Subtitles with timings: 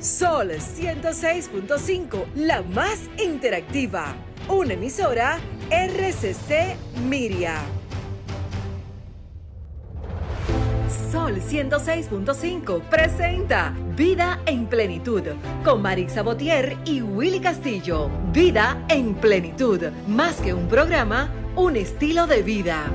[0.00, 4.16] Sol 106.5, la más interactiva.
[4.48, 5.38] Una emisora
[5.70, 6.74] RCC
[7.06, 7.60] Miria.
[11.12, 15.22] Sol 106.5 presenta Vida en Plenitud
[15.62, 18.08] con Marix Sabotier y Willy Castillo.
[18.32, 22.90] Vida en Plenitud, más que un programa, un estilo de vida.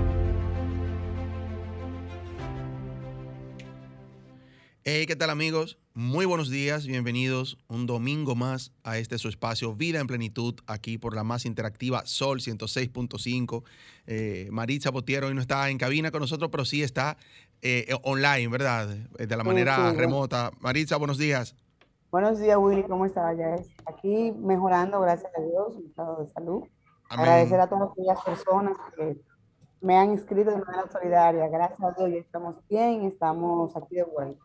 [4.84, 5.78] Hey, ¿qué tal amigos?
[5.98, 10.97] Muy buenos días, bienvenidos un domingo más a este su espacio Vida en Plenitud, aquí
[10.97, 13.64] por la más interactiva Sol 106.5.
[14.06, 17.15] Eh, Maritza Botiero hoy no está en cabina con nosotros, pero sí está
[17.61, 18.89] eh, online, ¿verdad?
[19.18, 20.51] Eh, de la manera remota.
[20.60, 21.56] Maritza, buenos días.
[22.12, 23.37] Buenos días, Willy, ¿cómo estás?
[23.37, 26.64] Ya aquí mejorando, gracias a Dios, en estado de salud.
[27.09, 29.18] Agradecer a todas aquellas personas que
[29.79, 31.48] me han inscrito de manera solidaria.
[31.48, 34.45] Gracias a Dios, ya estamos bien, estamos aquí de vuelta.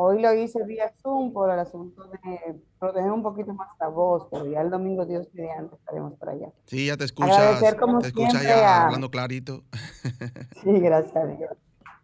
[0.00, 4.28] Hoy lo hice vía Zoom por el asunto de proteger un poquito más la voz,
[4.30, 6.52] pero ya el domingo, Dios mediante, estaremos por allá.
[6.66, 9.64] Sí, ya te escuchas, te escuchas ya hablando clarito.
[10.62, 11.50] sí, gracias a Dios.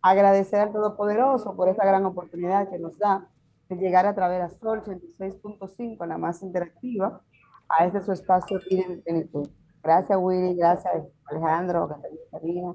[0.03, 3.29] Agradecer al Todopoderoso por esta gran oportunidad que nos da
[3.69, 7.21] de llegar a través de Sol 86.5, la más interactiva,
[7.69, 8.59] a este su espacio
[9.05, 9.49] plenitud.
[9.85, 10.93] Gracias, Willy, gracias,
[11.27, 12.75] Alejandro, Catalina,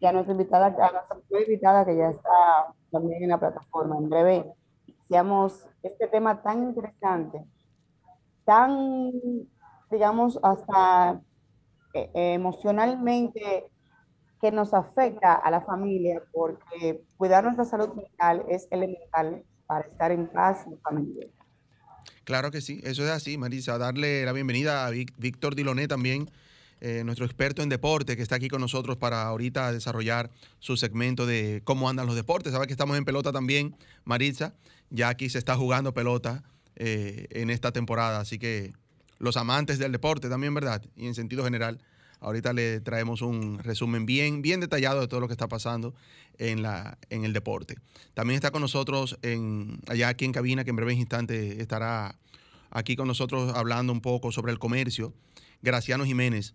[0.00, 3.96] y a nuestra invitada, a nuestra invitada que ya está también en la plataforma.
[3.98, 4.44] En breve,
[5.08, 7.44] seamos este tema tan interesante,
[8.44, 9.20] tan,
[9.90, 11.20] digamos, hasta
[11.94, 13.70] eh, emocionalmente
[14.40, 20.12] que nos afecta a la familia, porque cuidar nuestra salud mental es elemental para estar
[20.12, 21.26] en paz en familia.
[22.24, 23.78] Claro que sí, eso es así, Marisa.
[23.78, 26.28] Darle la bienvenida a Víctor Diloné también,
[26.80, 31.26] eh, nuestro experto en deporte, que está aquí con nosotros para ahorita desarrollar su segmento
[31.26, 32.52] de cómo andan los deportes.
[32.52, 34.54] Sabes que estamos en pelota también, Maritza.
[34.90, 36.44] Ya aquí se está jugando pelota
[36.76, 38.72] eh, en esta temporada, así que
[39.18, 40.84] los amantes del deporte también, ¿verdad?
[40.96, 41.80] Y en sentido general,
[42.20, 45.94] ahorita le traemos un resumen bien, bien detallado de todo lo que está pasando
[46.38, 47.76] en, la, en el deporte.
[48.14, 49.18] También está con nosotros
[49.88, 52.18] allá aquí en cabina, que en breves instantes estará
[52.70, 55.14] aquí con nosotros hablando un poco sobre el comercio.
[55.62, 56.54] Graciano Jiménez,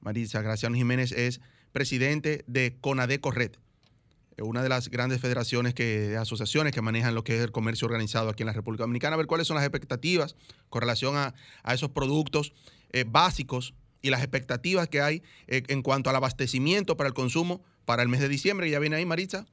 [0.00, 1.40] Marisa Graciano Jiménez es
[1.72, 3.58] presidente de CONADE Corret,
[4.42, 8.30] una de las grandes federaciones que, asociaciones que manejan lo que es el comercio organizado
[8.30, 10.34] aquí en la República Dominicana, a ver cuáles son las expectativas
[10.68, 11.34] con relación a,
[11.72, 12.54] esos productos
[12.92, 17.60] eh, básicos y las expectativas que hay eh, en cuanto al abastecimiento para el consumo
[17.84, 18.70] para el mes de diciembre.
[18.70, 19.46] Ya viene ahí, Maritza.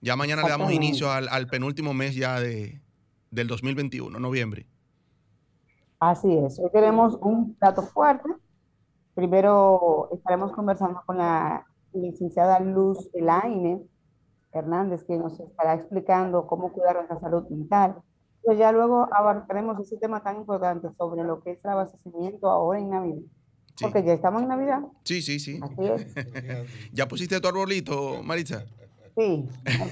[0.00, 2.80] Ya mañana le damos inicio al, penúltimo mes ya de,
[3.30, 4.66] del 2021, noviembre.
[6.00, 6.58] Así es.
[6.58, 8.28] Hoy tenemos un plato fuerte
[9.14, 13.86] Primero estaremos conversando con la licenciada Luz Elaine
[14.52, 17.96] Hernández, que nos estará explicando cómo cuidar nuestra salud mental.
[18.42, 22.80] Pues ya luego abarcaremos ese tema tan importante sobre lo que es el abastecimiento ahora
[22.80, 23.22] en Navidad.
[23.80, 24.80] Porque ya estamos en Navidad.
[25.04, 25.60] Sí, sí, sí.
[25.62, 26.14] Así es.
[26.92, 28.64] ¿Ya pusiste tu arbolito, Maritza?
[29.16, 29.48] Sí,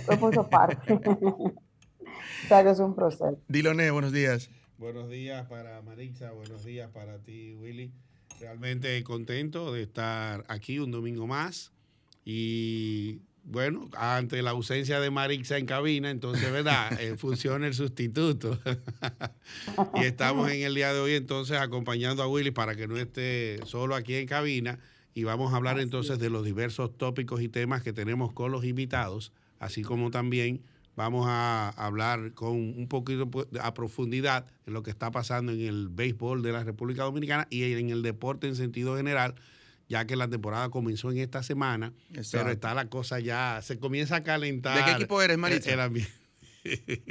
[0.09, 0.95] lo puso parte.
[0.95, 3.39] o sea que es un proceso.
[3.49, 4.51] Diloné, buenos días.
[4.79, 7.93] Buenos días para Maritza, buenos días para ti, Willy.
[8.43, 11.71] Realmente contento de estar aquí un domingo más
[12.25, 16.91] y bueno, ante la ausencia de Marixa en cabina, entonces, ¿verdad?
[17.01, 18.59] Eh, funciona el sustituto.
[19.95, 23.61] y estamos en el día de hoy entonces acompañando a Willy para que no esté
[23.65, 24.81] solo aquí en cabina
[25.15, 28.65] y vamos a hablar entonces de los diversos tópicos y temas que tenemos con los
[28.65, 29.31] invitados,
[29.61, 30.63] así como también
[30.97, 35.61] vamos a hablar con un poquito pues, a profundidad en lo que está pasando en
[35.61, 39.35] el béisbol de la República Dominicana y en el deporte en sentido general,
[39.89, 41.93] ya que la temporada comenzó en esta semana,
[42.31, 44.79] pero está la cosa ya, se comienza a calentar.
[44.79, 45.91] ¿De qué equipo eres, Maritza?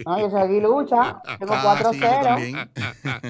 [0.05, 1.19] No, yo soy lucha.
[1.39, 2.69] Tengo 4-0.
[3.03, 3.21] Ah,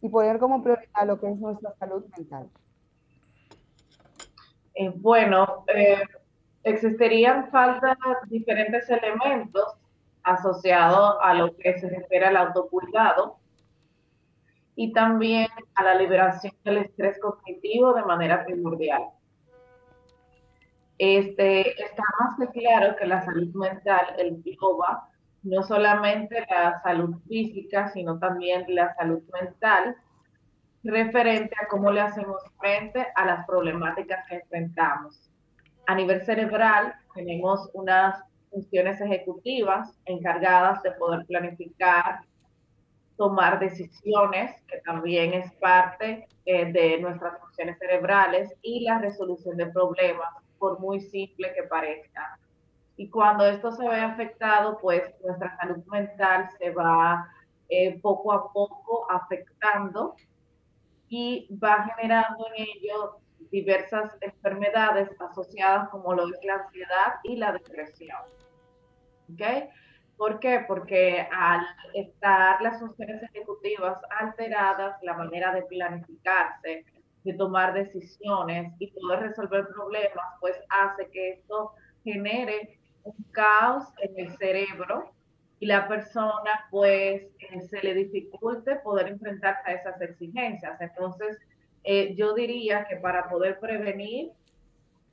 [0.00, 2.48] y poner como prioridad lo que es nuestra salud mental?
[4.74, 6.02] Eh, bueno, eh,
[6.62, 7.96] existirían falta
[8.28, 9.74] diferentes elementos
[10.22, 13.38] asociados a lo que se refiere al autocuidado
[14.76, 19.02] y también a la liberación del estrés cognitivo de manera primordial.
[20.98, 25.08] Este, está más que claro que la salud mental engloba
[25.42, 29.96] no solamente la salud física, sino también la salud mental
[30.84, 35.30] referente a cómo le hacemos frente a las problemáticas que enfrentamos.
[35.86, 42.20] A nivel cerebral, tenemos unas funciones ejecutivas encargadas de poder planificar,
[43.16, 49.66] tomar decisiones, que también es parte eh, de nuestras funciones cerebrales, y la resolución de
[49.66, 52.38] problemas, por muy simple que parezca.
[52.98, 57.28] Y cuando esto se ve afectado, pues nuestra salud mental se va
[57.68, 60.16] eh, poco a poco afectando
[61.08, 63.20] y va generando en ello
[63.52, 68.18] diversas enfermedades asociadas como lo es la ansiedad y la depresión.
[69.32, 69.70] ¿Ok?
[70.16, 70.64] ¿Por qué?
[70.66, 76.84] Porque al estar las funciones ejecutivas alteradas, la manera de planificarse,
[77.22, 84.26] de tomar decisiones y poder resolver problemas, pues hace que esto genere un caos en
[84.26, 85.12] el cerebro
[85.60, 90.80] y la persona pues eh, se le dificulte poder enfrentarse a esas exigencias.
[90.80, 91.38] Entonces,
[91.84, 94.30] eh, yo diría que para poder prevenir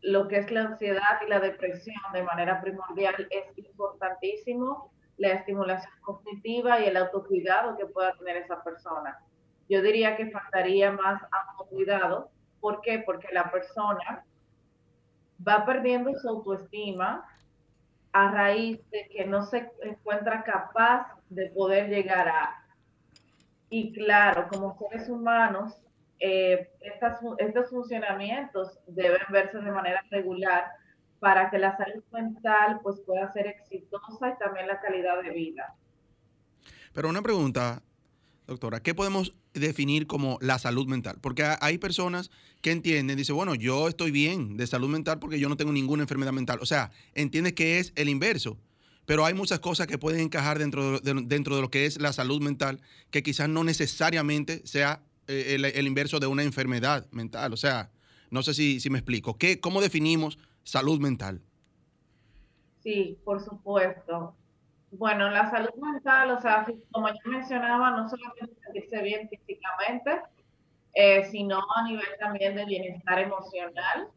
[0.01, 5.93] lo que es la ansiedad y la depresión de manera primordial es importantísimo la estimulación
[6.01, 9.17] cognitiva y el autocuidado que pueda tener esa persona.
[9.69, 12.29] Yo diría que faltaría más autocuidado.
[12.59, 13.01] ¿Por qué?
[13.05, 14.25] Porque la persona
[15.45, 17.25] va perdiendo su autoestima
[18.15, 22.65] a raíz de que no se encuentra capaz de poder llegar a.
[23.69, 25.73] Y claro, como seres humanos,
[26.21, 26.69] eh,
[27.38, 30.63] estos funcionamientos deben verse de manera regular
[31.19, 35.75] para que la salud mental pues, pueda ser exitosa y también la calidad de vida.
[36.93, 37.81] Pero una pregunta,
[38.48, 41.17] doctora, ¿qué podemos definir como la salud mental?
[41.21, 42.29] Porque ha- hay personas
[42.62, 46.03] que entienden, dice, bueno, yo estoy bien de salud mental porque yo no tengo ninguna
[46.03, 46.59] enfermedad mental.
[46.62, 48.57] O sea, entiende que es el inverso.
[49.05, 52.12] Pero hay muchas cosas que pueden encajar dentro de, dentro de lo que es la
[52.12, 52.81] salud mental,
[53.12, 57.53] que quizás no necesariamente sea eh, el, el inverso de una enfermedad mental.
[57.53, 57.91] O sea,
[58.31, 59.38] no sé si, si me explico.
[59.38, 61.41] ¿Qué, ¿Cómo definimos salud mental?
[62.83, 64.35] Sí, por supuesto.
[64.97, 70.21] Bueno, la salud mental, o sea, como yo mencionaba, no solamente sentirse bien físicamente,
[70.93, 74.07] eh, sino a nivel también de bienestar emocional.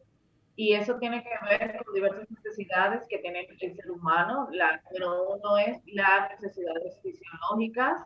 [0.55, 4.47] Y eso tiene que ver con diversas necesidades que tiene el ser humano.
[4.51, 8.01] La número uno es las necesidades fisiológicas,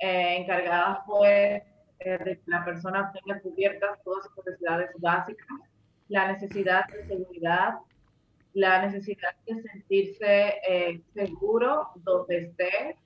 [0.00, 1.62] eh, encargadas pues
[2.00, 5.58] eh, de que la persona tenga cubiertas todas sus necesidades básicas,
[6.08, 7.74] la necesidad de seguridad,
[8.56, 12.96] la necesidad de sentirse eh, seguro donde esté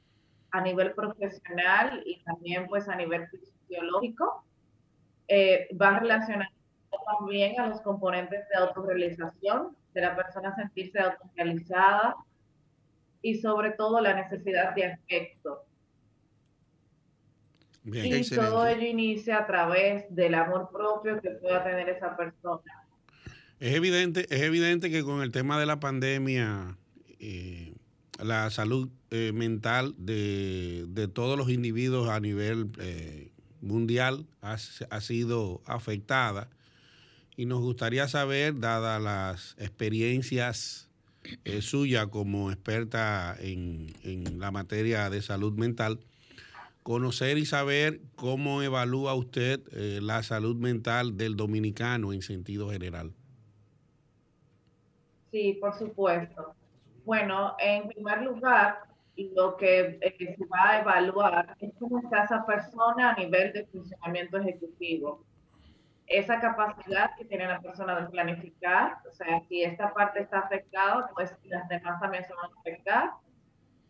[0.52, 4.45] a nivel profesional y también pues a nivel fisiológico.
[5.26, 6.52] Eh, va relacionado
[7.19, 12.16] también a los componentes de autorrealización, de la persona sentirse autorrealizada
[13.21, 15.64] y sobre todo la necesidad de afecto.
[17.83, 18.07] Bien.
[18.07, 22.80] Y todo ello inicia a través del amor propio que pueda tener esa persona.
[23.61, 26.79] Es evidente, es evidente que con el tema de la pandemia,
[27.19, 27.75] eh,
[28.19, 36.49] la salud eh, mental de, todos los individuos a nivel eh, mundial ha, sido afectada.
[37.37, 40.88] Y nos gustaría saber, dadas las experiencias
[41.61, 46.00] suyas como experta en, en la materia de salud mental,
[46.83, 49.61] conocer y saber cómo evalúa usted
[50.00, 53.12] la salud mental del dominicano en sentido general.
[55.31, 56.55] Sí, por supuesto.
[57.05, 58.81] Bueno, en primer lugar,
[59.35, 63.67] lo que eh, se va a evaluar es cómo está esa persona a nivel de
[63.67, 65.25] funcionamiento ejecutivo.
[66.07, 71.09] Esa capacidad que tiene la persona de planificar, o sea, si esta parte está afectada,
[71.15, 73.11] pues las demás también se van a afectar.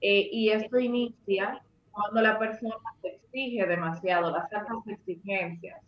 [0.03, 5.81] Eh, y esto inicia cuando la persona se exige demasiado, las altas exigencias.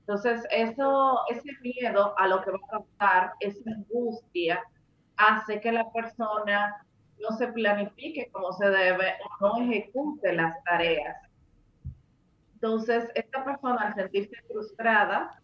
[0.00, 4.62] Entonces, eso, ese miedo a lo que va a causar, esa angustia,
[5.20, 6.84] hace que la persona
[7.20, 11.16] no se planifique como se debe o no ejecute las tareas.
[12.54, 15.40] Entonces, esta persona al sentirse frustrada,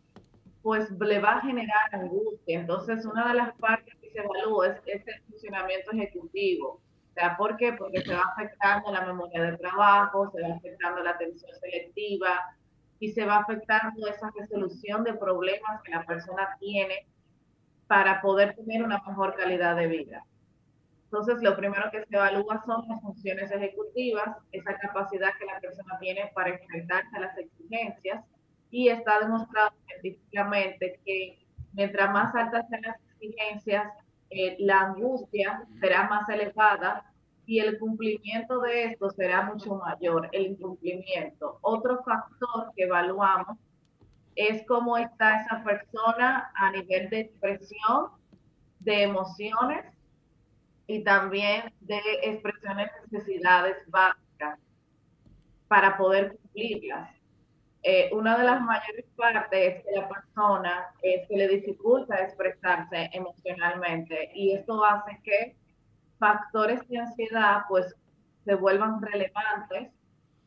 [0.62, 2.60] pues le va a generar angustia.
[2.60, 6.80] Entonces, una de las partes que se evalúa es ese funcionamiento ejecutivo.
[7.10, 7.72] O sea, ¿por qué?
[7.72, 12.40] Porque se va afectando la memoria de trabajo, se va afectando la atención selectiva
[12.98, 17.06] y se va afectando esa resolución de problemas que la persona tiene
[17.86, 20.24] para poder tener una mejor calidad de vida.
[21.04, 25.98] Entonces, lo primero que se evalúa son las funciones ejecutivas, esa capacidad que la persona
[26.00, 28.24] tiene para enfrentarse a las exigencias
[28.70, 31.38] y está demostrado científicamente que
[31.72, 33.92] mientras más altas sean las exigencias,
[34.30, 37.04] eh, la angustia será más elevada
[37.46, 41.58] y el cumplimiento de esto será mucho mayor, el incumplimiento.
[41.62, 43.56] Otro factor que evaluamos
[44.36, 48.10] es cómo está esa persona a nivel de expresión,
[48.80, 49.84] de emociones
[50.86, 54.58] y también de expresiones de necesidades básicas
[55.66, 57.10] para poder cumplirlas.
[57.82, 63.10] Eh, una de las mayores partes es que la persona es que le dificulta expresarse
[63.12, 65.56] emocionalmente y esto hace que
[66.18, 67.94] factores de ansiedad pues
[68.44, 69.90] se vuelvan relevantes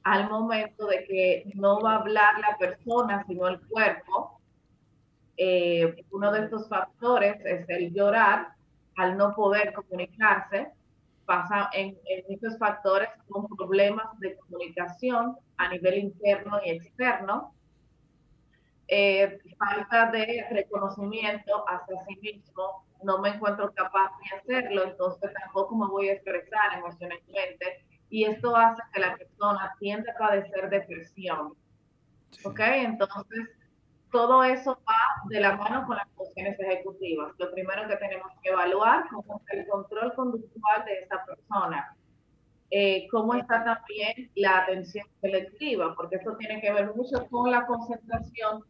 [0.04, 4.40] al momento de que no va a hablar la persona, sino el cuerpo.
[5.38, 8.54] Eh, uno de estos factores es el llorar,
[8.98, 10.72] al no poder comunicarse,
[11.26, 17.54] pasa en, en muchos factores con problemas de comunicación a nivel interno y externo.
[18.88, 25.76] Eh, falta de reconocimiento hacia sí mismo, no me encuentro capaz de hacerlo, entonces tampoco
[25.76, 31.54] me voy a expresar emocionalmente y esto hace que la persona tienda a padecer depresión.
[32.44, 32.60] ¿Ok?
[32.60, 33.50] Entonces,
[34.12, 37.34] todo eso va de la mano con las funciones ejecutivas.
[37.38, 41.96] Lo primero que tenemos que evaluar es el control conductual de esa persona.
[42.72, 47.66] Eh, cómo está también la atención selectiva, porque eso tiene que ver mucho con la
[47.66, 48.64] concentración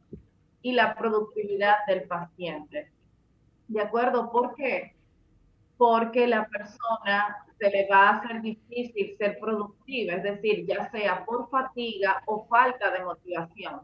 [0.61, 2.91] y la productividad del paciente.
[3.67, 4.31] ¿De acuerdo?
[4.31, 4.95] ¿Por qué?
[5.77, 11.25] Porque la persona se le va a hacer difícil ser productiva, es decir, ya sea
[11.25, 13.81] por fatiga o falta de motivación.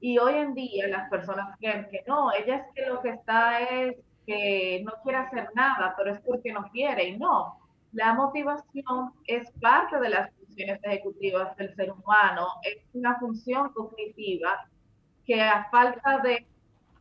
[0.00, 3.60] Y hoy en día las personas creen que no, ella es que lo que está
[3.60, 7.58] es que no quiere hacer nada, pero es porque no quiere y no.
[7.92, 14.68] La motivación es parte de las funciones ejecutivas del ser humano, es una función cognitiva
[15.24, 16.46] que a falta de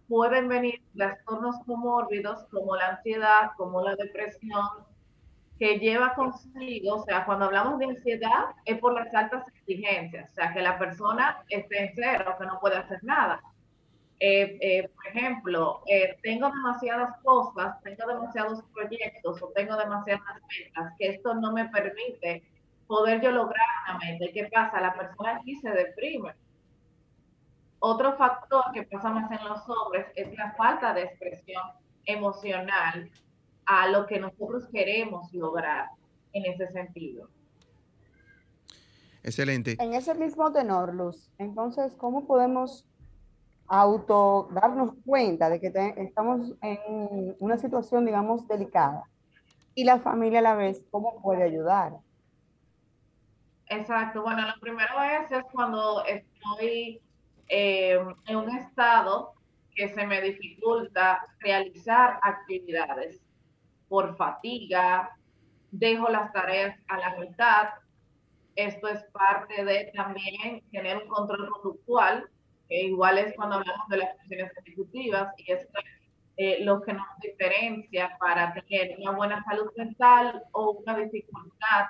[0.08, 4.68] pueden venir trastornos comórbidos como la ansiedad, como la depresión,
[5.60, 10.34] que lleva consigo, o sea, cuando hablamos de ansiedad es por las altas exigencias, o
[10.34, 13.42] sea, que la persona esté en cero, que no puede hacer nada.
[14.20, 20.94] Eh, eh, por ejemplo, eh, tengo demasiadas cosas, tengo demasiados proyectos o tengo demasiadas metas,
[20.98, 22.44] que esto no me permite
[22.88, 24.26] poder yo lograr una meta.
[24.26, 24.80] ¿Y qué pasa?
[24.80, 26.34] La persona aquí se deprime.
[27.80, 31.64] Otro factor que pasa más en los hombres es la falta de expresión
[32.06, 33.10] emocional
[33.66, 35.90] a lo que nosotros queremos lograr
[36.34, 37.30] en ese sentido.
[39.24, 39.78] Excelente.
[39.80, 42.86] En ese mismo tenor, Luz, entonces, ¿cómo podemos
[43.68, 49.04] auto darnos cuenta de que estamos en una situación, digamos, delicada?
[49.76, 51.94] Y la familia a la vez, ¿cómo puede ayudar?
[53.68, 54.22] Exacto.
[54.22, 57.02] Bueno, lo primero es, es cuando estoy
[57.48, 59.34] eh, en un estado
[59.74, 63.23] que se me dificulta realizar actividades
[63.94, 65.16] por fatiga,
[65.70, 67.70] dejo las tareas a la mitad.
[68.56, 72.28] Esto es parte de también tener un control conductual,
[72.68, 75.68] que igual es cuando hablamos de las funciones ejecutivas, y es
[76.38, 81.86] eh, lo que nos diferencia para tener una buena salud mental o una dificultad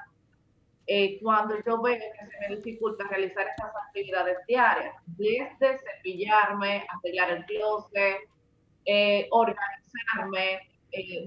[0.88, 7.32] eh, cuando yo veo que se me dificulta realizar esas actividades diarias, desde cepillarme, arreglar
[7.32, 8.18] el closet,
[8.84, 10.73] eh, organizarme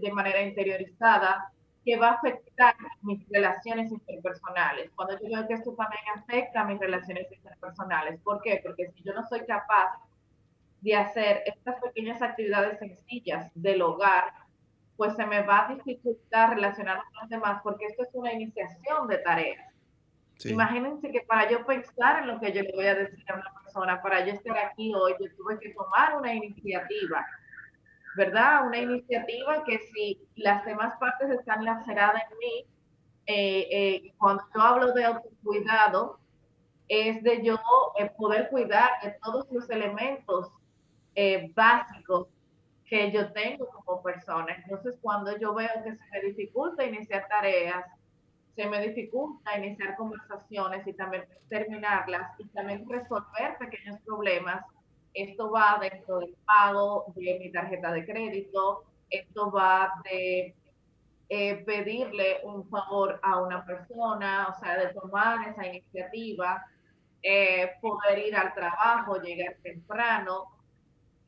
[0.00, 1.52] de manera interiorizada,
[1.84, 4.90] que va a afectar mis relaciones interpersonales.
[4.96, 8.20] Cuando yo veo que esto también afecta a mis relaciones interpersonales.
[8.22, 8.60] ¿Por qué?
[8.62, 9.92] Porque si yo no soy capaz
[10.80, 14.32] de hacer estas pequeñas actividades sencillas del hogar,
[14.96, 19.06] pues se me va a dificultar relacionarme con los demás porque esto es una iniciación
[19.06, 19.72] de tareas.
[20.44, 23.54] Imagínense que para yo pensar en lo que yo le voy a decir a una
[23.62, 27.24] persona, para yo estar aquí hoy, yo tuve que tomar una iniciativa
[28.16, 28.66] ¿verdad?
[28.66, 32.66] Una iniciativa que si las demás partes están laceradas en mí,
[33.26, 36.18] eh, eh, cuando yo hablo de autocuidado,
[36.88, 37.58] es de yo
[37.98, 40.50] eh, poder cuidar de todos los elementos
[41.54, 42.28] básicos
[42.84, 44.54] que yo tengo como persona.
[44.54, 47.86] Entonces, cuando yo veo que se me dificulta iniciar tareas,
[48.54, 54.62] se me dificulta iniciar conversaciones y también terminarlas y también resolver pequeños problemas,
[55.16, 60.54] esto va dentro del pago de mi tarjeta de crédito, esto va de
[61.28, 66.64] eh, pedirle un favor a una persona, o sea, de tomar esa iniciativa,
[67.22, 70.44] eh, poder ir al trabajo, llegar temprano.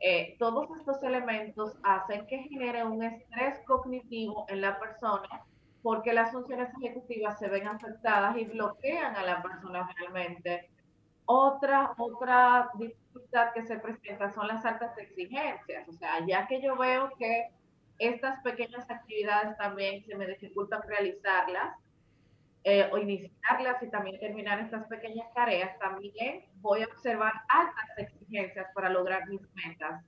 [0.01, 5.45] Eh, todos estos elementos hacen que genere un estrés cognitivo en la persona
[5.83, 10.69] porque las funciones ejecutivas se ven afectadas y bloquean a la persona realmente.
[11.31, 12.71] Otra, otra
[13.53, 15.87] que se presenta son las altas exigencias.
[15.87, 17.51] O sea, ya que yo veo que
[17.99, 21.77] estas pequeñas actividades también se me dificultan realizarlas
[22.65, 28.67] eh, o iniciarlas y también terminar estas pequeñas tareas, también voy a observar altas exigencias
[28.75, 30.03] para lograr mis metas.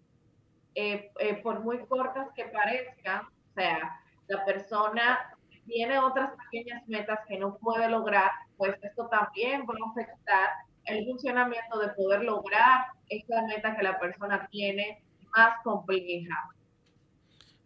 [0.75, 5.37] Eh, eh, por muy cortas que parezcan, o sea, la persona
[5.67, 10.49] tiene otras pequeñas metas que no puede lograr, pues esto también va a afectar
[10.85, 15.03] el funcionamiento de poder lograr esta meta que la persona tiene
[15.37, 16.51] más compleja.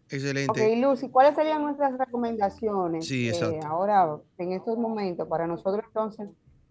[0.08, 0.50] Excelente.
[0.50, 3.06] Ok, Lucy, ¿cuáles serían nuestras recomendaciones?
[3.06, 3.56] Sí, exacto.
[3.56, 6.28] Eh, ahora, en estos momentos, para nosotros entonces,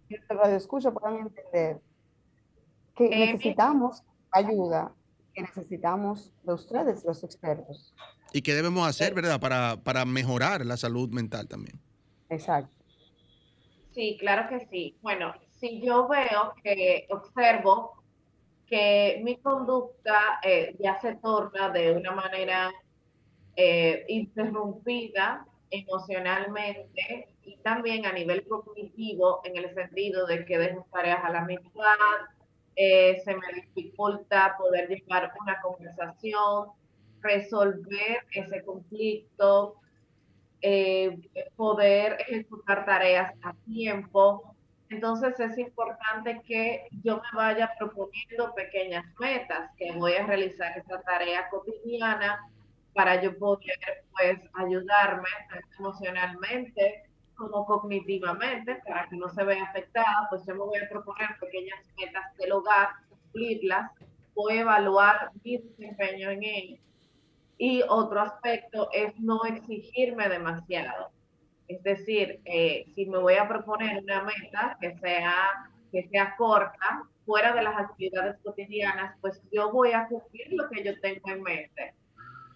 [0.08, 1.82] que radio escucha puedan entender
[2.96, 4.94] que eh, necesitamos ayuda,
[5.34, 7.94] que necesitamos de ustedes, los expertos.
[8.34, 9.40] Y qué debemos hacer, ¿verdad?
[9.40, 11.80] Para, para mejorar la salud mental también.
[12.30, 12.72] Exacto.
[13.94, 14.98] Sí, claro que sí.
[15.02, 18.04] Bueno, si yo veo que observo
[18.68, 22.70] que mi conducta eh, ya se torna de una manera
[23.56, 31.24] eh, interrumpida emocionalmente y también a nivel cognitivo en el sentido de que dejo tareas
[31.24, 31.96] a la mitad,
[32.76, 36.72] eh, se me dificulta poder llevar una conversación,
[37.22, 39.76] resolver ese conflicto,
[41.56, 44.53] poder ejecutar tareas a tiempo,
[44.94, 51.02] entonces es importante que yo me vaya proponiendo pequeñas metas, que voy a realizar esta
[51.02, 52.40] tarea cotidiana
[52.94, 55.28] para yo poder pues ayudarme
[55.80, 57.04] emocionalmente
[57.36, 61.80] como cognitivamente para que no se vea afectada, pues yo me voy a proponer pequeñas
[61.98, 63.92] metas del hogar, cumplirlas,
[64.36, 66.78] voy a evaluar mi desempeño en ello.
[67.58, 71.13] Y otro aspecto es no exigirme demasiado
[71.76, 75.36] es decir, eh, si me voy a proponer una meta que sea,
[75.92, 80.84] que sea corta, fuera de las actividades cotidianas, pues yo voy a cumplir lo que
[80.84, 81.94] yo tengo en mente.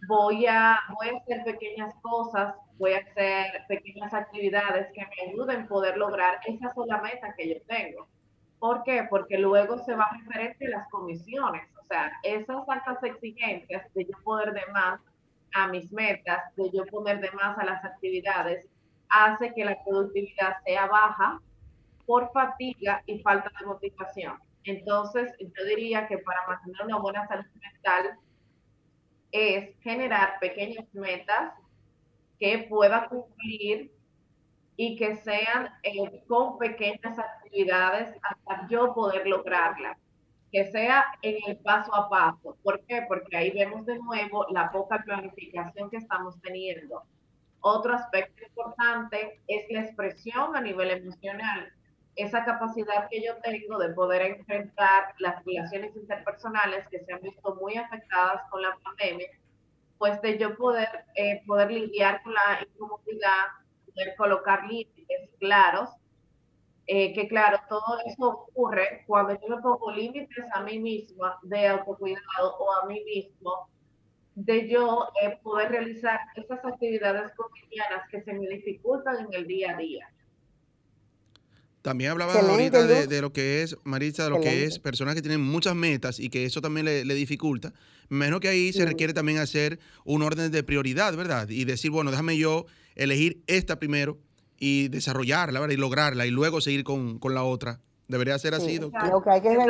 [0.08, 5.62] Voy a, voy a hacer pequeñas cosas, voy a hacer pequeñas actividades que me ayuden
[5.62, 8.08] a poder lograr esa sola meta que yo tengo.
[8.60, 9.08] ¿Por qué?
[9.10, 11.64] Porque luego se va a referir a las comisiones.
[11.80, 15.00] O sea, esas altas exigencias de yo poder de más
[15.54, 18.68] a mis metas, de yo poner de más a las actividades,
[19.10, 21.42] hace que la productividad sea baja
[22.06, 24.40] por fatiga y falta de motivación.
[24.64, 28.18] Entonces, yo diría que para mantener una buena salud mental
[29.32, 31.54] es generar pequeñas metas
[32.40, 33.92] que pueda cumplir
[34.76, 39.98] y que sean eh, con pequeñas actividades hasta yo poder lograrlas,
[40.52, 42.58] que sea en el paso a paso.
[42.64, 43.04] ¿Por qué?
[43.08, 47.04] Porque ahí vemos de nuevo la poca planificación que estamos teniendo
[47.68, 51.72] otro aspecto importante es la expresión a nivel emocional.
[52.16, 57.56] Esa capacidad que yo tengo de poder enfrentar las relaciones interpersonales que se han visto
[57.56, 59.28] muy afectadas con la pandemia,
[59.98, 63.46] pues de yo poder, eh, poder lidiar con la incomodidad,
[63.86, 65.90] poder colocar límites claros,
[66.88, 71.68] eh, que claro, todo eso ocurre cuando yo me pongo límites a mí misma de
[71.68, 73.70] autocuidado o a mí mismo
[74.38, 79.72] de yo eh, poder realizar esas actividades cotidianas que se me dificultan en el día
[79.72, 80.08] a día.
[81.82, 85.42] También hablaba ahorita de, lo que es, Marisa, de lo que es personas que tienen
[85.42, 87.74] muchas metas y que eso también le, dificulta.
[88.10, 91.50] Menos que ahí se requiere también hacer un orden de prioridad, ¿verdad?
[91.50, 94.20] Y decir, bueno, déjame yo elegir esta primero
[94.60, 95.74] y desarrollarla, ¿verdad?
[95.74, 97.80] Y lograrla y luego seguir con, la otra.
[98.08, 99.10] Debería ser así, doctor.
[99.10, 99.68] Lo que hay que, seguir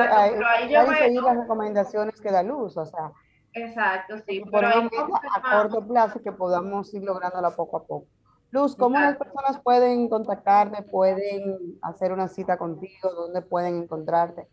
[1.21, 3.13] las recomendaciones que da luz, o sea.
[3.57, 4.43] Exacto, sí.
[4.51, 8.07] Pero a corto plazo que podamos ir lográndola poco a poco.
[8.51, 14.47] Luz, ¿cómo las personas pueden contactarte, pueden hacer una cita contigo, dónde pueden encontrarte?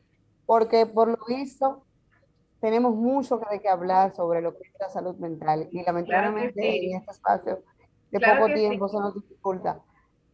[0.47, 1.85] Porque por lo visto
[2.61, 6.97] tenemos mucho de qué hablar sobre lo que es la salud mental y lamentablemente en
[6.97, 7.63] este espacio
[8.11, 9.81] de poco tiempo se nos dificulta,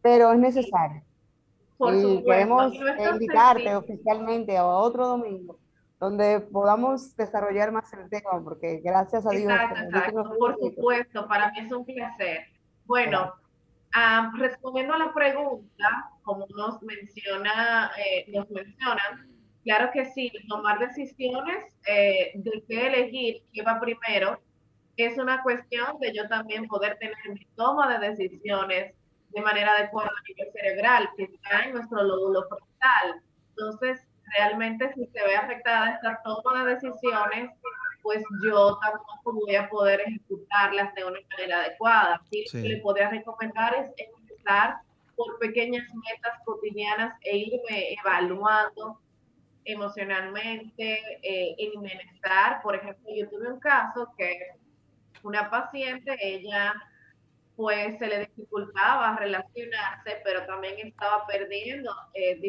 [0.01, 1.03] pero es necesario.
[1.93, 5.60] y queremos invitarte oficialmente a otro domingo
[6.01, 9.53] donde podamos desarrollar más el tema, porque gracias a Dios.
[10.39, 12.47] por supuesto, para mí es un placer.
[12.85, 13.35] Bueno,
[14.35, 19.29] respondiendo a la pregunta, como nos menciona, eh, nos mencionan,
[19.63, 24.41] claro que sí, tomar decisiones eh, de qué elegir, qué va primero,
[24.97, 28.95] es una cuestión de yo también poder tener mi toma de decisiones
[29.29, 33.21] de manera adecuada a nivel cerebral, que está en nuestro lóbulo frontal.
[33.49, 34.01] Entonces,
[34.37, 37.51] realmente si se ve afectada esta toma de decisiones,
[38.01, 42.21] pues yo tampoco voy a poder ejecutarlas de una manera adecuada.
[42.31, 44.77] Sí, Lo que le podría recomendar es empezar
[45.15, 48.99] por pequeñas metas cotidianas e irme evaluando
[49.65, 52.61] emocionalmente, eh, en bienestar.
[52.63, 54.37] Por ejemplo, yo tuve un caso que
[55.23, 56.73] una paciente, ella
[57.61, 62.41] pues se le dificultaba relacionarse, pero también estaba perdiendo eh,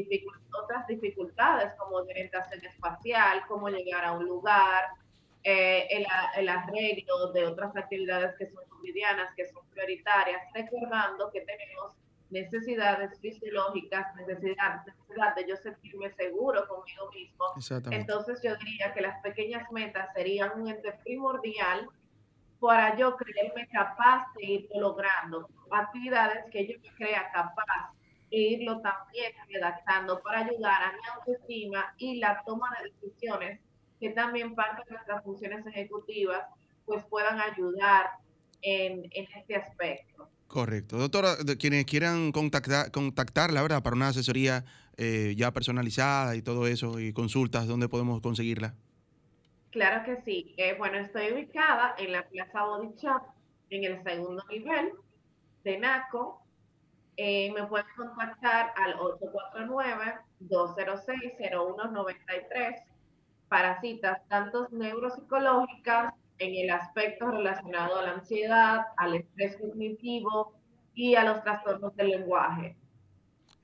[0.58, 4.84] otras dificultades como orientación espacial, cómo llegar a un lugar,
[5.44, 6.06] eh, el,
[6.38, 11.92] el, arreglo de otras actividades que son cotidianas, que son prioritarias, recordando que tenemos
[12.30, 17.44] necesidades fisiológicas, necesidad, necesidad de yo sentirme seguro conmigo mismo.
[17.90, 21.90] Entonces yo diría que las pequeñas metas serían un ente primordial
[22.62, 25.48] para yo creerme capaz de irlo logrando.
[25.72, 27.92] Actividades que yo me crea capaz
[28.30, 33.60] de irlo también redactando para ayudar a mi autoestima y la toma de decisiones
[33.98, 36.44] que también parte de nuestras funciones ejecutivas
[36.86, 38.10] pues puedan ayudar
[38.62, 40.28] en, este aspecto.
[40.46, 40.98] Correcto.
[40.98, 43.82] Doctora, quienes quieran contactar, contactarla, ¿verdad?
[43.82, 44.64] Para una asesoría
[44.96, 48.76] eh, ya personalizada y todo eso, y consultas, ¿dónde podemos conseguirla?
[49.72, 50.54] Claro que sí.
[50.58, 53.22] Eh, bueno, estoy ubicada en la Plaza Body Shop,
[53.70, 54.92] en el segundo nivel
[55.64, 56.42] de NACO.
[57.16, 58.96] Eh, me pueden contactar al
[60.40, 62.84] 849-206-0193
[63.48, 70.52] para citas tanto neuropsicológicas en el aspecto relacionado a la ansiedad, al estrés cognitivo
[70.94, 72.76] y a los trastornos del lenguaje.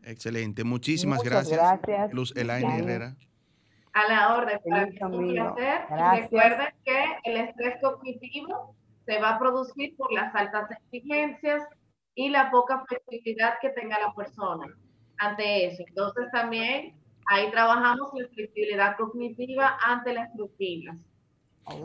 [0.04, 1.58] Excelente, muchísimas gracias.
[1.58, 2.14] gracias.
[2.14, 3.14] Luz Elaine Herrera.
[3.92, 5.80] A la orden, para mí un placer.
[6.22, 8.74] recuerden que el estrés cognitivo
[9.06, 11.62] se va a producir por las altas exigencias
[12.14, 14.66] y la poca flexibilidad que tenga la persona
[15.18, 15.82] ante eso.
[15.86, 16.98] Entonces también
[17.30, 20.96] Ahí trabajamos la flexibilidad cognitiva ante las rutinas.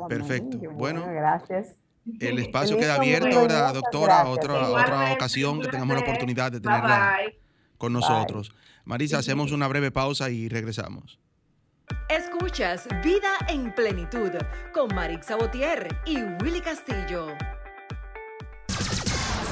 [0.07, 0.57] Perfecto.
[0.71, 1.77] Bueno, gracias.
[2.19, 7.17] El espacio queda abierto, ahora, doctora, otra, otra ocasión que tengamos la oportunidad de tenerla
[7.77, 8.55] con nosotros.
[8.85, 11.19] Marisa, hacemos una breve pausa y regresamos.
[12.09, 14.31] Escuchas Vida en Plenitud
[14.73, 17.27] con Marix Sabotier y Willy Castillo.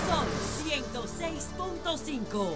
[0.08, 0.28] Son
[0.68, 2.56] 106.5.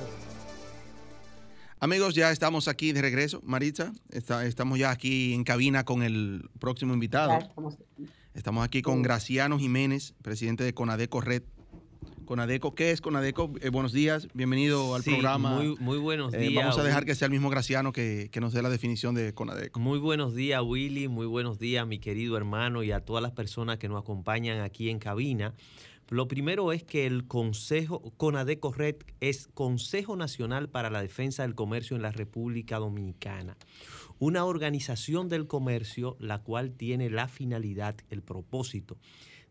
[1.80, 3.42] Amigos, ya estamos aquí de regreso.
[3.44, 7.38] Maritza, estamos ya aquí en cabina con el próximo invitado.
[8.34, 11.44] Estamos aquí con Graciano Jiménez, presidente de Conadeco Red.
[12.26, 13.54] Conadeco, ¿qué es Conadeco?
[13.62, 15.56] Eh, buenos días, bienvenido al programa.
[15.56, 16.66] Muy, muy buenos eh, días.
[16.66, 19.34] vamos a dejar que sea el mismo Graciano que, que, nos dé la definición de
[19.34, 19.80] Conadeco.
[19.80, 21.08] Muy buenos días, Willy.
[21.08, 24.90] Muy buenos días, mi querido hermano, y a todas las personas que nos acompañan aquí
[24.90, 25.54] en cabina.
[26.10, 31.56] Lo primero es que el Consejo, CONADECO Red, es Consejo Nacional para la Defensa del
[31.56, 33.58] Comercio en la República Dominicana.
[34.18, 38.98] Una organización del comercio la cual tiene la finalidad, el propósito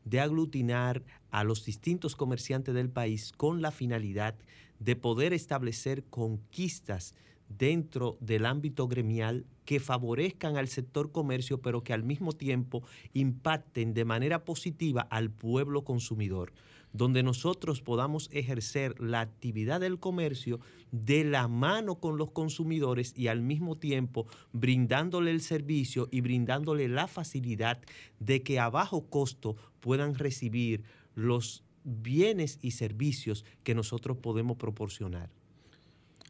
[0.04, 1.02] de aglutinar
[1.35, 4.37] a los distintos comerciantes del país con la finalidad
[4.79, 7.16] de poder establecer conquistas
[7.49, 13.94] dentro del ámbito gremial que favorezcan al sector comercio, pero que al mismo tiempo impacten
[13.94, 16.53] de manera positiva al pueblo consumidor.
[16.97, 20.61] donde nosotros podamos ejercer la actividad del comercio
[20.92, 26.87] de la mano con los consumidores y al mismo tiempo brindándole el servicio y brindándole
[26.87, 27.81] la facilidad
[28.20, 35.31] de que a bajo costo puedan recibir los bienes y servicios que nosotros podemos proporcionar.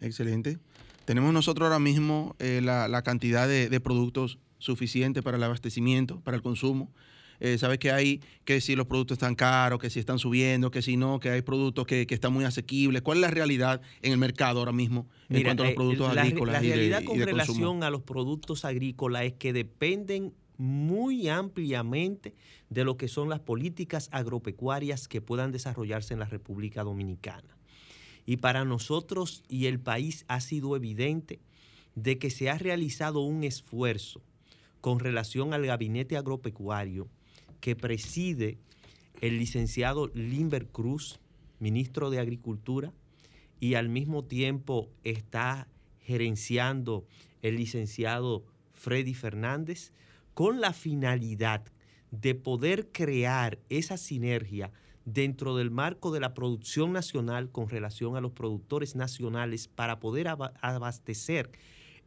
[0.00, 0.58] Excelente.
[1.04, 6.42] Tenemos nosotros ahora mismo eh, la, cantidad de, productos suficiente para el abastecimiento, para el
[6.42, 6.92] consumo.
[7.40, 10.82] Eh, sabes que hay que si los productos están caros, que si están subiendo, que
[10.82, 13.02] si no, que hay productos que, están muy asequibles.
[13.02, 16.16] ¿Cuál es la realidad en el mercado ahora mismo en cuanto a los eh, productos
[16.16, 16.54] agrícolas?
[16.54, 22.34] La realidad con relación a los productos agrícolas es que dependen muy ampliamente
[22.70, 27.56] de lo que son las políticas agropecuarias que puedan desarrollarse en la República Dominicana.
[28.26, 31.40] Y para nosotros y el país ha sido evidente
[31.94, 34.22] de que se ha realizado un esfuerzo
[34.80, 37.08] con relación al gabinete agropecuario
[37.60, 38.58] que preside
[39.20, 41.20] el licenciado Limber Cruz,
[41.58, 42.92] ministro de Agricultura,
[43.60, 45.68] y al mismo tiempo está
[46.00, 47.06] gerenciando
[47.40, 49.92] el licenciado Freddy Fernández,
[50.34, 51.64] con la finalidad
[52.10, 54.72] de poder crear esa sinergia
[55.04, 60.28] dentro del marco de la producción nacional con relación a los productores nacionales para poder
[60.28, 61.50] abastecer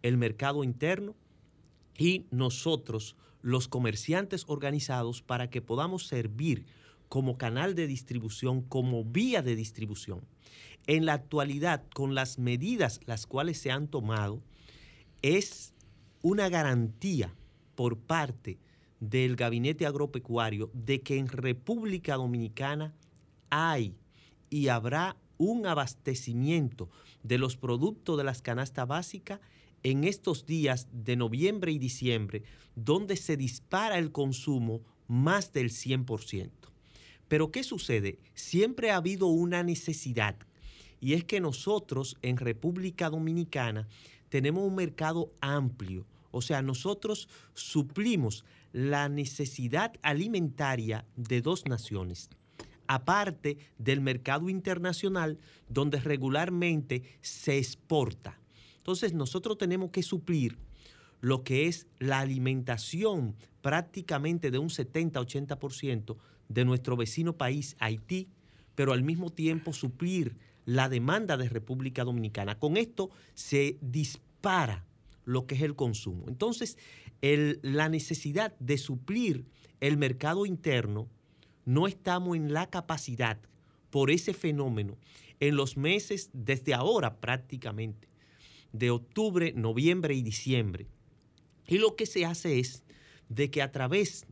[0.02, 1.16] el mercado interno
[1.98, 6.66] y nosotros, los comerciantes organizados, para que podamos servir
[7.10, 10.22] como canal de distribución, como vía de distribución.
[10.86, 14.42] En la actualidad, con las medidas las cuales se han tomado,
[15.22, 15.74] es
[16.22, 17.34] una garantía
[17.78, 18.58] por parte
[19.00, 22.96] del gabinete agropecuario de que en República Dominicana
[23.52, 23.96] hay
[24.50, 26.90] y habrá un abastecimiento
[27.22, 29.40] de los productos de las canastas básicas
[29.84, 32.42] en estos días de noviembre y diciembre,
[32.76, 36.50] donde se dispara el consumo más del 100%.
[37.28, 38.18] Pero ¿qué sucede?
[38.34, 40.36] Siempre ha habido una necesidad
[41.00, 43.88] y es que nosotros en República Dominicana
[44.30, 52.30] tenemos un mercado amplio, o sea, nosotros suplimos la necesidad alimentaria de dos naciones,
[52.88, 58.40] aparte del mercado internacional donde regularmente se exporta.
[58.78, 60.58] Entonces nosotros tenemos que suplir
[61.20, 66.16] lo que es la alimentación prácticamente de un 70-80%
[66.48, 68.30] de nuestro vecino país, Haití,
[68.76, 72.60] pero al mismo tiempo suplir la demanda de República Dominicana.
[72.60, 74.87] Con esto se dispara
[75.28, 76.24] lo que es el consumo.
[76.28, 76.78] Entonces,
[77.22, 79.46] la necesidad de suplir
[79.82, 81.10] el mercado interno,
[81.66, 83.38] no estamos en la capacidad
[83.90, 84.98] por ese fenómeno
[85.42, 88.08] en los meses desde ahora prácticamente,
[88.72, 90.88] de octubre, noviembre y diciembre.
[91.68, 92.84] Y lo que se hace es
[93.28, 94.26] de que a través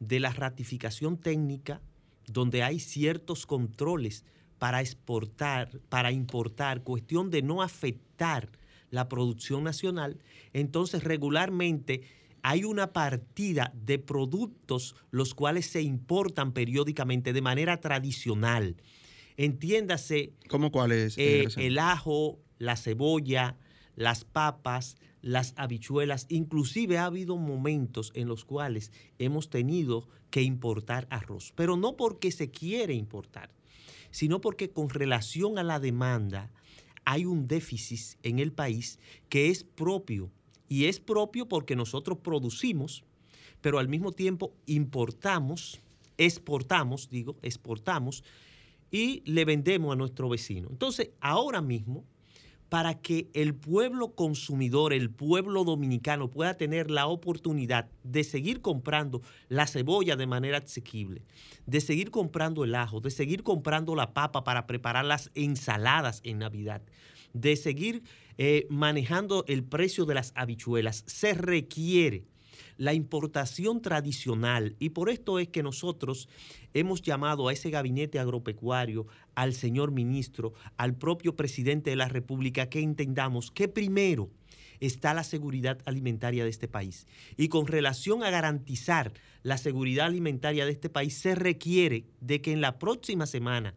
[0.00, 1.80] de la ratificación técnica,
[2.26, 4.24] donde hay ciertos controles
[4.58, 8.50] para exportar, para importar, cuestión de no afectar
[8.92, 10.18] la producción nacional,
[10.52, 12.02] entonces regularmente
[12.42, 18.76] hay una partida de productos los cuales se importan periódicamente de manera tradicional.
[19.36, 20.34] Entiéndase.
[20.48, 21.16] ¿Cómo cuáles?
[21.16, 23.56] Eh, el ajo, la cebolla,
[23.96, 26.26] las papas, las habichuelas.
[26.28, 31.52] Inclusive ha habido momentos en los cuales hemos tenido que importar arroz.
[31.56, 33.50] Pero no porque se quiere importar,
[34.10, 36.50] sino porque con relación a la demanda
[37.04, 40.30] hay un déficit en el país que es propio.
[40.68, 43.04] Y es propio porque nosotros producimos,
[43.60, 45.80] pero al mismo tiempo importamos,
[46.16, 48.24] exportamos, digo, exportamos
[48.90, 50.68] y le vendemos a nuestro vecino.
[50.70, 52.04] Entonces, ahora mismo
[52.72, 59.20] para que el pueblo consumidor, el pueblo dominicano pueda tener la oportunidad de seguir comprando
[59.50, 61.20] la cebolla de manera asequible,
[61.66, 66.38] de seguir comprando el ajo, de seguir comprando la papa para preparar las ensaladas en
[66.38, 66.80] Navidad,
[67.34, 68.04] de seguir
[68.38, 72.24] eh, manejando el precio de las habichuelas, se requiere
[72.82, 74.74] la importación tradicional.
[74.80, 76.28] Y por esto es que nosotros
[76.74, 82.68] hemos llamado a ese gabinete agropecuario, al señor ministro, al propio presidente de la República,
[82.68, 84.30] que entendamos que primero
[84.80, 87.06] está la seguridad alimentaria de este país.
[87.36, 89.12] Y con relación a garantizar
[89.44, 93.76] la seguridad alimentaria de este país, se requiere de que en la próxima semana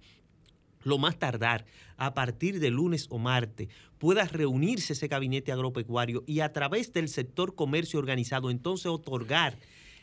[0.81, 1.65] lo más tardar
[1.97, 7.09] a partir de lunes o martes, pueda reunirse ese gabinete agropecuario y a través del
[7.09, 9.57] sector comercio organizado entonces otorgar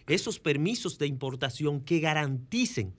[0.07, 2.95] esos permisos de importación que garanticen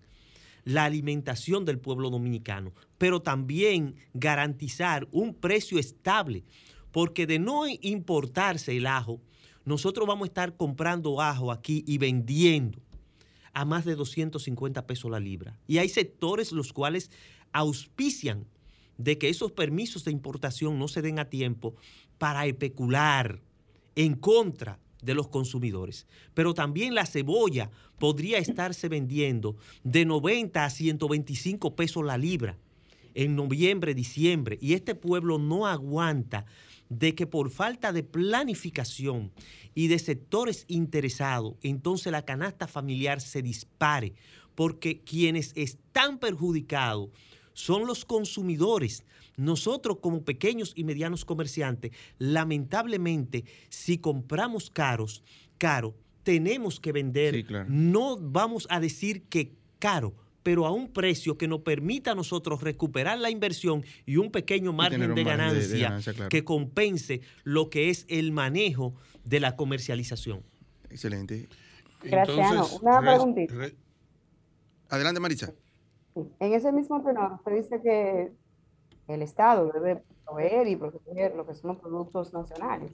[0.65, 6.45] la alimentación del pueblo dominicano, pero también garantizar un precio estable,
[6.91, 9.19] porque de no importarse el ajo,
[9.65, 12.79] nosotros vamos a estar comprando ajo aquí y vendiendo
[13.53, 15.60] a más de 250 pesos la libra.
[15.67, 17.12] Y hay sectores los cuales
[17.51, 18.45] auspician
[18.97, 21.75] de que esos permisos de importación no se den a tiempo
[22.17, 23.41] para especular
[23.95, 26.08] en contra de los consumidores.
[26.34, 32.58] Pero también la cebolla podría estarse vendiendo de 90 a 125 pesos la libra
[33.13, 36.45] en noviembre, diciembre, y este pueblo no aguanta
[36.89, 39.32] de que por falta de planificación
[39.75, 44.13] y de sectores interesados, entonces la canasta familiar se dispare,
[44.56, 47.10] porque quienes están perjudicados
[47.53, 49.03] son los consumidores.
[49.35, 55.23] Nosotros como pequeños y medianos comerciantes, lamentablemente, si compramos caros,
[55.57, 57.45] caro, tenemos que vender.
[57.67, 60.13] No vamos a decir que caro,
[60.43, 64.73] pero a un precio que nos permita a nosotros recuperar la inversión y un pequeño
[64.73, 70.43] margen, de, ganancia que compense lo que es el manejo de la comercialización.
[70.89, 71.47] Excelente.
[72.03, 72.79] Gracias.
[72.81, 73.55] una preguntita.
[74.89, 75.53] Adelante, Marisa.
[76.15, 78.32] En ese mismo tenor, usted dice que
[79.08, 82.91] el Estado debe proveer y proteger lo que son los productos nacionales,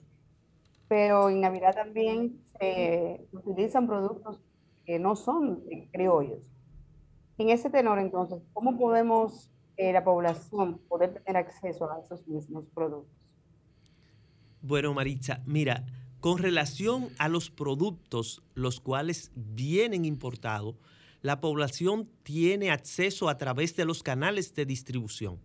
[0.88, 4.40] pero en Navidad también se utilizan productos
[4.84, 6.40] que no son criollos.
[7.38, 12.64] En ese tenor, entonces, ¿cómo podemos eh, la población poder tener acceso a esos mismos
[12.74, 13.28] productos?
[14.62, 15.86] Bueno, Maritza, mira,
[16.20, 20.74] con relación a los productos los cuales vienen importados,
[21.22, 25.38] la población tiene acceso a través de los canales de distribución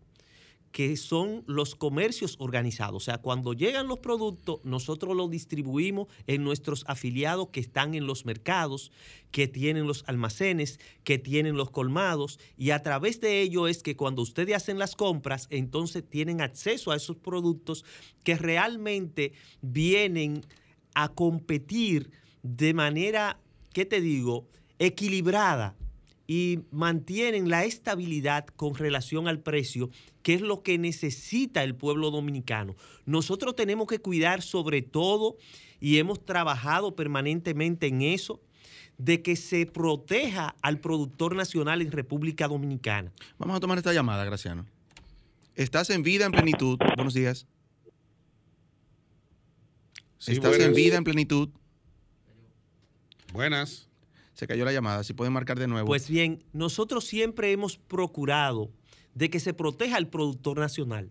[0.76, 2.96] que son los comercios organizados.
[2.96, 8.06] O sea, cuando llegan los productos, nosotros los distribuimos en nuestros afiliados que están en
[8.06, 8.92] los mercados,
[9.32, 13.96] que tienen los almacenes, que tienen los colmados, y a través de ello es que
[13.96, 17.86] cuando ustedes hacen las compras, entonces tienen acceso a esos productos
[18.26, 20.46] que realmente vienen
[20.94, 22.12] a competir
[22.44, 23.40] de manera,
[23.72, 25.76] ¿qué te digo?, equilibrada
[26.28, 29.90] y mantienen la estabilidad con relación al precio,
[30.24, 32.76] que es lo que necesita el pueblo dominicano.
[33.06, 35.38] Nosotros tenemos que cuidar sobre todo,
[35.80, 38.42] y hemos trabajado permanentemente en eso,
[38.98, 43.12] de que se proteja al productor nacional en República Dominicana.
[43.38, 44.66] Vamos a tomar esta llamada, Graciano.
[45.54, 46.80] Estás en vida en plenitud.
[46.96, 47.46] Buenos días.
[50.26, 51.50] Estás en vida en plenitud.
[53.32, 53.90] Buenas
[54.36, 55.04] se cayó la llamada.
[55.04, 55.88] Si pueden marcar de nuevo.
[55.88, 58.70] Pues bien, nosotros siempre hemos procurado
[59.16, 61.10] de que se proteja al productor nacional.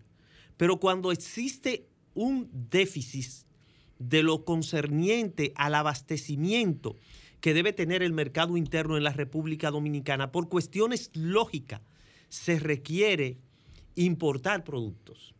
[0.57, 3.45] Pero cuando existe un déficit
[3.99, 6.95] de lo concerniente al abastecimiento
[7.41, 11.81] que debe tener el mercado interno en la República Dominicana, por cuestiones lógicas,
[12.29, 13.37] se requiere
[13.95, 15.33] importar productos.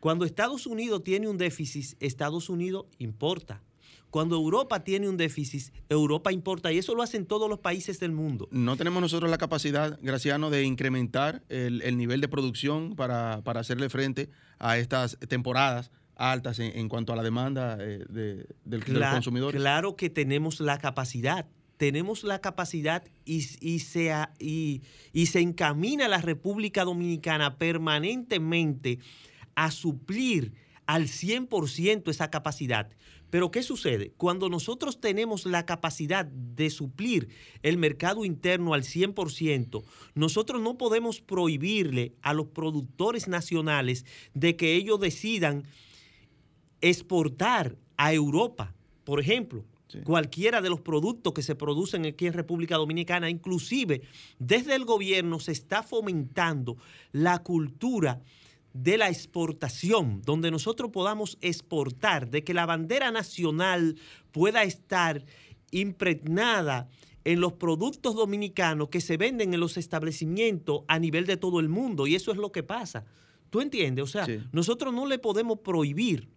[0.00, 3.62] Cuando Estados Unidos tiene un déficit, Estados Unidos importa.
[4.10, 8.12] Cuando Europa tiene un déficit, Europa importa y eso lo hacen todos los países del
[8.12, 8.48] mundo.
[8.50, 14.28] No tenemos nosotros la capacidad, Graciano, de incrementar el, nivel de producción para, hacerle frente
[14.58, 19.54] a estas temporadas altas en, cuanto a la demanda eh, de, del, consumidor.
[19.54, 21.46] Claro que tenemos la capacidad.
[21.76, 24.82] Tenemos la capacidad y, se, y,
[25.14, 28.98] y se encamina la República Dominicana permanentemente
[29.54, 30.52] a suplir
[30.84, 32.90] al 100% esa capacidad.
[33.30, 34.12] Pero ¿qué sucede?
[34.16, 37.28] Cuando nosotros tenemos la capacidad de suplir
[37.62, 44.74] el mercado interno al 100%, nosotros no podemos prohibirle a los productores nacionales de que
[44.74, 45.64] ellos decidan
[46.80, 49.64] exportar a Europa, por ejemplo.
[50.04, 54.02] Cualquiera de los productos que se producen aquí en República Dominicana, inclusive
[54.38, 56.76] desde el gobierno se está fomentando
[57.10, 58.20] la cultura
[58.72, 63.96] de la exportación, donde nosotros podamos exportar, de que la bandera nacional
[64.32, 65.24] pueda estar
[65.70, 66.88] impregnada
[67.24, 71.68] en los productos dominicanos que se venden en los establecimientos a nivel de todo el
[71.68, 72.06] mundo.
[72.06, 73.04] Y eso es lo que pasa.
[73.50, 74.04] ¿Tú entiendes?
[74.04, 76.28] O sea, nosotros no le podemos prohibir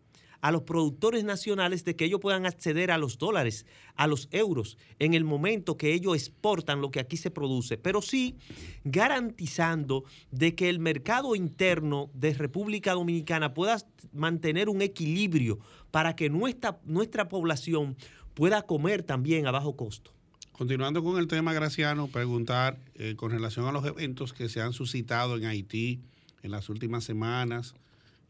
[0.44, 4.78] a los productores nacionales de que ellos puedan acceder a los dólares, a los euros,
[5.00, 8.36] en el momento que ellos exportan lo que aquí se produce, pero sí
[8.84, 13.78] garantizando de que el mercado interno de República Dominicana pueda
[14.12, 15.60] mantener un equilibrio
[15.92, 17.96] para que nuestra, nuestra población
[18.34, 20.12] pueda comer también a bajo costo.
[20.52, 24.74] Continuando con el tema, Graciano, preguntar eh, con relación a los eventos que se han
[24.74, 26.02] suscitado en Haití
[26.42, 27.76] en las últimas semanas,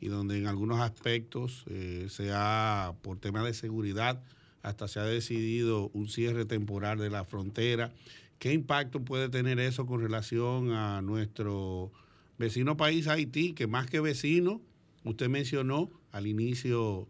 [0.04, 4.22] y donde en algunos aspectos eh, se ha, por temas de seguridad,
[4.62, 7.94] hasta se ha decidido un cierre temporal de la frontera.
[8.38, 11.94] ¿Qué impacto puede tener eso con relación a nuestro
[12.38, 14.60] vecino país Haití, que más que vecino,
[15.06, 17.08] usted mencionó al inicio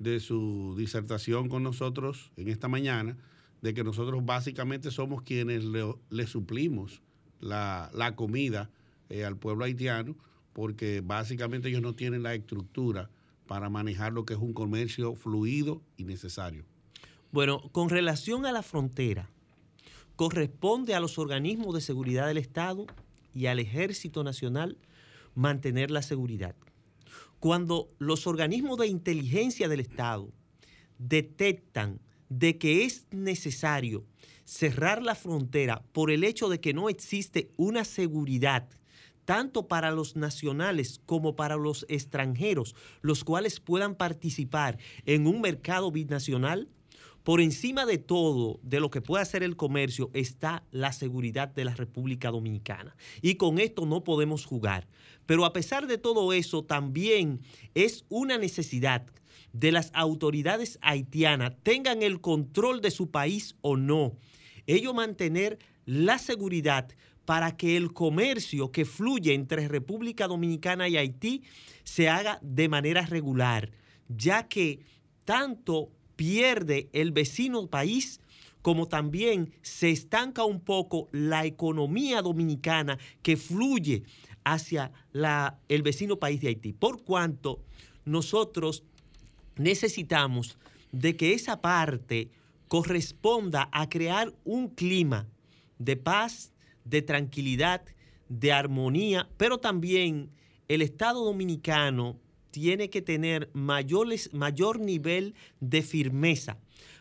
[0.00, 3.16] de su disertación con nosotros en esta mañana,
[3.62, 7.00] de que nosotros básicamente somos quienes le, suplimos
[7.38, 8.72] la, la comida
[9.08, 10.16] eh, al pueblo haitiano,
[10.54, 13.10] porque básicamente ellos no tienen la estructura
[13.46, 16.64] para manejar lo que es un comercio fluido y necesario.
[17.30, 19.28] Bueno, con relación a la frontera,
[20.16, 22.86] corresponde a los organismos de seguridad del Estado
[23.34, 24.78] y al Ejército Nacional
[25.34, 26.54] mantener la seguridad.
[27.40, 30.32] Cuando los organismos de inteligencia del Estado
[30.98, 34.04] detectan de que es necesario
[34.44, 38.68] cerrar la frontera por el hecho de que no existe una seguridad
[39.24, 45.90] tanto para los nacionales como para los extranjeros, los cuales puedan participar en un mercado
[45.90, 46.68] binacional,
[47.24, 51.64] por encima de todo, de lo que puede hacer el comercio, está la seguridad de
[51.64, 52.96] la República Dominicana.
[53.22, 54.86] Y con esto no podemos jugar.
[55.24, 57.40] Pero a pesar de todo eso, también
[57.74, 59.06] es una necesidad
[59.54, 64.16] de las autoridades haitianas, tengan el control de su país o no,
[64.66, 66.88] ellos mantener la seguridad
[67.24, 71.42] para que el comercio que fluye entre República Dominicana y Haití
[71.84, 73.70] se haga de manera regular,
[74.08, 74.80] ya que
[75.24, 78.20] tanto pierde el vecino país
[78.62, 84.04] como también se estanca un poco la economía dominicana que fluye
[84.42, 86.72] hacia la, el vecino país de Haití.
[86.72, 87.60] Por cuanto
[88.06, 88.82] nosotros
[89.56, 90.56] necesitamos
[90.92, 92.30] de que esa parte
[92.68, 95.28] corresponda a crear un clima
[95.78, 96.53] de paz,
[96.84, 97.82] de tranquilidad,
[98.28, 100.30] de armonía, pero también
[100.68, 102.18] el Estado dominicano
[102.50, 106.58] tiene que tener mayor nivel de firmeza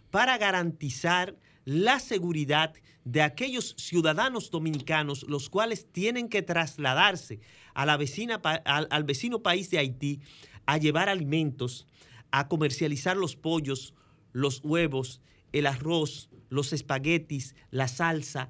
[0.10, 2.74] para garantizar la seguridad
[3.06, 7.40] de aquellos ciudadanos dominicanos los cuales tienen que trasladarse
[7.74, 7.98] al
[9.04, 10.22] vecino país de Haití
[10.66, 11.88] a llevar alimentos,
[12.32, 13.94] a comercializar los pollos,
[14.32, 15.22] los huevos,
[15.54, 18.50] el arroz, los espaguetis, la salsa,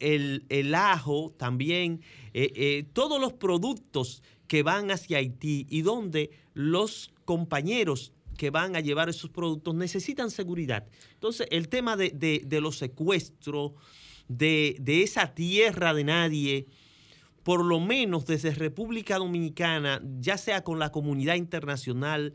[0.00, 2.02] el, ajo también,
[2.34, 8.76] eh, eh, todos los productos que van hacia Haití y donde los compañeros que van
[8.76, 10.86] a llevar esos productos necesitan seguridad.
[11.14, 13.72] Entonces, el tema de, los secuestros,
[14.28, 16.66] de, de esa tierra de nadie,
[17.42, 22.32] por lo menos desde República Dominicana, ya sea con la comunidad internacional,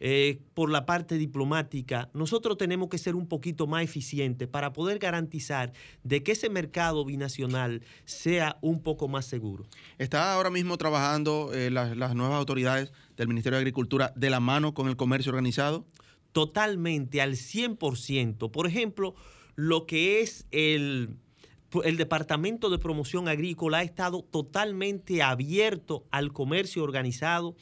[0.00, 4.98] eh, por la parte diplomática, nosotros tenemos que ser un poquito más eficientes para poder
[4.98, 5.72] garantizar
[6.02, 9.66] de que ese mercado binacional sea un poco más seguro.
[9.98, 14.40] ¿Está ahora mismo trabajando eh, las, las nuevas autoridades del Ministerio de Agricultura de la
[14.40, 15.86] mano con el comercio organizado?
[16.32, 18.50] Totalmente, al 100%.
[18.50, 19.14] Por ejemplo,
[19.56, 21.16] lo que es el
[21.84, 27.56] el Departamento de Promoción Agrícola ha estado totalmente abierto al comercio organizado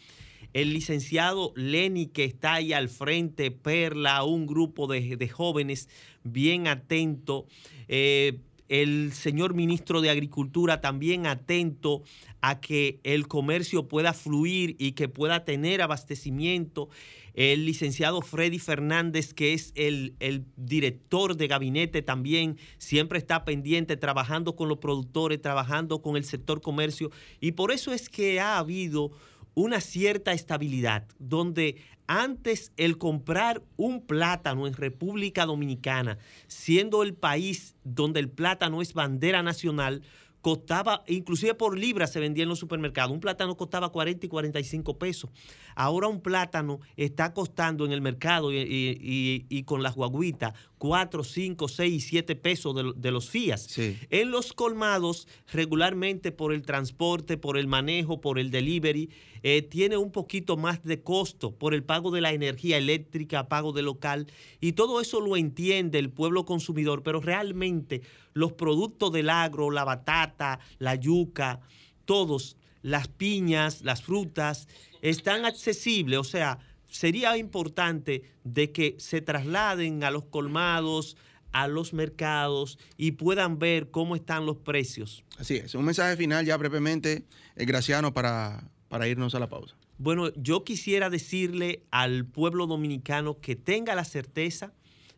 [0.57, 5.91] el licenciado Lenny que está ahí al frente, Perla, un grupo de, jóvenes
[6.25, 7.47] bien atento.
[7.89, 8.39] Eh,
[8.71, 12.05] el señor ministro de Agricultura también atento
[12.41, 16.89] a que el comercio pueda fluir y que pueda tener abastecimiento.
[17.35, 23.99] El licenciado Freddy Fernández, que es el, el, director de gabinete también, siempre está pendiente,
[23.99, 27.11] trabajando con los productores, trabajando con el sector comercio.
[27.41, 29.11] Y por eso es que ha habido
[29.57, 37.75] una cierta estabilidad, donde antes el comprar un plátano en República Dominicana, siendo el país
[37.83, 40.03] donde el plátano es bandera nacional,
[40.43, 44.99] costaba, inclusive por libra se vendía en los supermercados, un plátano costaba 40 y 45
[44.99, 45.31] pesos.
[45.75, 52.07] Ahora un plátano está costando en el mercado y, con las guaguitas 4, 5, 6
[52.07, 53.79] 7 pesos de, los FIAS.
[54.11, 59.11] En los colmados, regularmente por el transporte, por el manejo, por el delivery,
[59.43, 63.73] eh, tiene un poquito más de costo por el pago de la energía eléctrica, pago
[63.73, 64.27] de local,
[64.61, 68.03] y todo eso lo entiende el pueblo consumidor, pero realmente
[68.35, 71.61] los productos del agro, la batata, la yuca,
[72.05, 74.69] todos, las piñas, las frutas,
[75.01, 76.59] están accesibles, o sea,
[76.97, 81.17] sería importante de que se trasladen a los colmados,
[81.53, 85.23] a los mercados y puedan ver cómo están los precios.
[85.39, 87.25] Así es, un mensaje final ya brevemente,
[87.57, 89.77] eh, Graciano, para, para irnos a la pausa.
[89.99, 94.73] Bueno, yo quisiera decirle al pueblo dominicano que tenga la certeza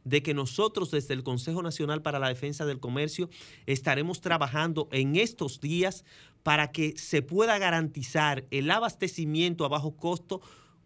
[0.04, 3.28] de que nosotros desde el Consejo Nacional para la Defensa del Comercio
[3.66, 6.04] estaremos trabajando en estos días
[6.42, 10.40] para que se pueda garantizar el abastecimiento a bajo costo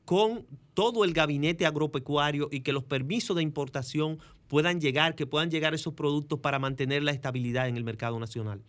[0.04, 5.50] con todo el gabinete agropecuario y que los permisos de importación puedan llegar, que puedan
[5.50, 8.62] llegar esos productos para mantener la estabilidad en el mercado nacional.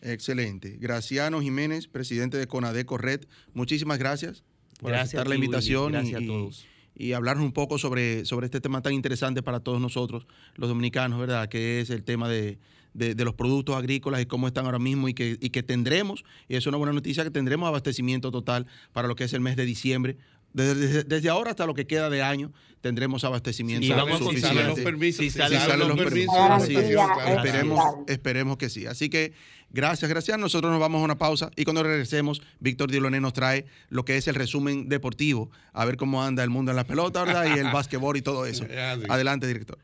[0.00, 0.76] Excelente.
[0.78, 4.44] Graciano Jiménez, presidente de CONADE Corret, muchísimas gracias
[4.78, 5.92] por aceptar la invitación.
[5.92, 9.80] gracias a todos y hablarnos un poco sobre, sobre este tema tan interesante para todos
[9.80, 11.48] nosotros, los dominicanos, ¿verdad?
[11.48, 12.58] Que es el tema de,
[12.92, 16.24] de, de los productos agrícolas y cómo están ahora mismo y que, y que tendremos,
[16.48, 19.56] y es una buena noticia, que tendremos abastecimiento total para lo que es el mes
[19.56, 20.16] de diciembre.
[20.54, 24.62] Desde, ahora hasta lo que queda de año tendremos abastecimiento Y vamos a suficiente.
[24.64, 26.62] los permisos, Si si salen salen los los permisos, permisos.
[26.62, 26.94] Así es.
[26.94, 27.36] Garantía claro.
[27.44, 28.04] Esperemos, Claro.
[28.06, 28.86] esperemos que sí.
[28.86, 29.32] Así que
[29.70, 30.38] gracias, gracias.
[30.38, 34.16] Nosotros nos vamos a una pausa y cuando regresemos, Víctor Diloné nos trae lo que
[34.16, 37.46] es el resumen deportivo, a ver cómo anda el mundo en la pelota, ¿verdad?
[37.56, 38.64] Y el básquetbol y todo eso.
[39.08, 39.78] Adelante, director.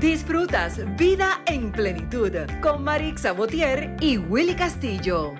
[0.00, 2.30] Disfrutas Vida en Plenitud
[2.62, 5.34] con Marix Sabotier y Willy Castillo.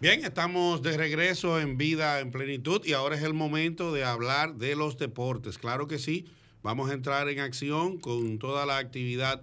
[0.00, 4.54] Bien, estamos de regreso en Vida en Plenitud y ahora es el momento de hablar
[4.54, 5.58] de los deportes.
[5.58, 6.26] Claro que sí,
[6.62, 9.42] vamos a entrar en acción con toda la actividad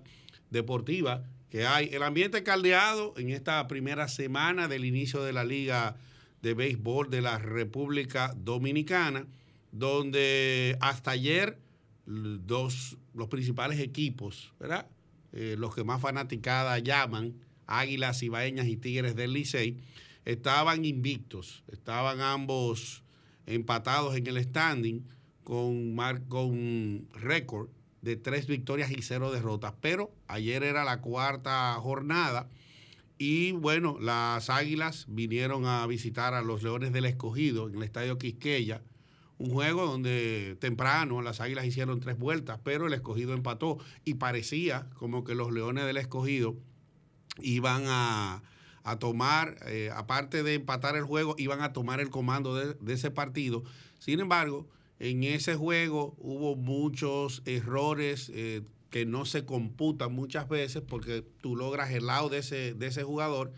[0.52, 1.90] deportiva que hay.
[1.92, 5.98] El ambiente caldeado en esta primera semana del inicio de la Liga
[6.42, 9.28] de Béisbol de la República Dominicana,
[9.74, 11.60] donde hasta ayer
[12.06, 14.88] dos, los principales equipos, ¿verdad?
[15.34, 17.34] Eh, los que más fanaticada llaman,
[17.68, 19.76] Águilas Ibaeñas y Tigres del Licey,
[20.26, 23.04] estaban invictos, estaban ambos
[23.46, 25.08] empatados en el standing
[25.44, 25.96] con,
[26.28, 27.70] con récord
[28.02, 29.74] de tres victorias y cero derrotas.
[29.82, 32.50] Pero ayer era la cuarta jornada
[33.18, 38.18] y bueno, las Águilas vinieron a visitar a los Leones del Escogido en el Estadio
[38.18, 38.82] Quisqueya.
[39.38, 44.90] Un juego donde temprano las Águilas hicieron tres vueltas, pero el Escogido empató y parecía
[44.96, 46.56] como que los Leones del Escogido
[47.42, 48.44] iban a,
[48.86, 53.10] a tomar, eh, aparte de empatar el juego, iban a tomar el comando de, ese
[53.10, 53.64] partido.
[53.98, 54.68] Sin embargo,
[55.00, 58.62] en ese juego hubo muchos errores eh,
[58.92, 63.04] que no se computan muchas veces porque tú logras el lado de ese, de ese
[63.04, 63.52] jugador,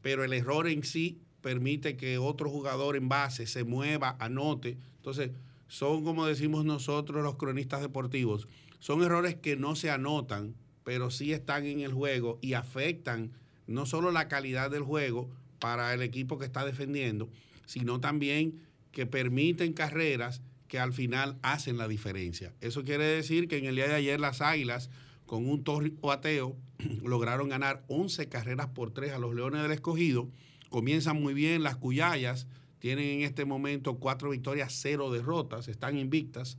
[0.00, 4.78] pero el error en sí permite que otro jugador en base se mueva, anote.
[4.98, 5.32] Entonces,
[5.66, 8.46] son como decimos nosotros los cronistas deportivos,
[8.78, 10.54] son errores que no se anotan,
[10.84, 13.32] pero sí están en el juego y afectan
[13.68, 17.28] no solo la calidad del juego para el equipo que está defendiendo,
[17.66, 22.54] sino también que permiten carreras que al final hacen la diferencia.
[22.60, 24.90] Eso quiere decir que en el día de ayer las Águilas,
[25.26, 26.56] con un torrico ateo,
[27.04, 30.28] lograron ganar 11 carreras por 3 a los Leones del Escogido.
[30.70, 32.46] Comienzan muy bien las Cuyayas,
[32.78, 36.58] tienen en este momento cuatro victorias, cero derrotas, están invictas.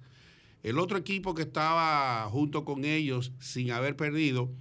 [0.64, 4.52] El otro equipo que estaba junto con ellos sin haber perdido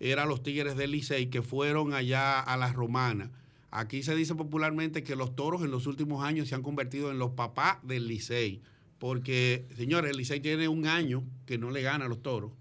[0.00, 3.30] era los Tigres del Licey que fueron allá a la Romana.
[3.70, 7.18] Aquí se dice popularmente que los toros en los últimos años se han convertido en
[7.18, 8.62] los papás del Licey.
[8.98, 12.52] Porque, señores, el Licey tiene un año que no le gana a los toros.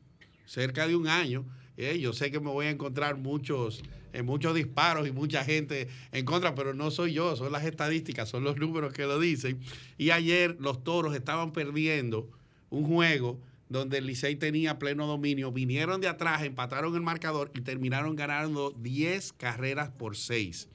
[0.46, 1.46] Cerca de un año.
[1.78, 5.88] Eh, yo sé que me voy a encontrar muchos, eh, muchos disparos y mucha gente
[6.12, 9.60] en contra, pero no soy yo, son las estadísticas, son los números que lo dicen.
[9.98, 12.30] Y ayer los toros estaban perdiendo
[12.70, 13.40] un juego
[13.74, 18.70] donde el Licey tenía pleno dominio, vinieron de atrás, empataron el marcador y terminaron ganando
[18.70, 20.70] 10 carreras por 6.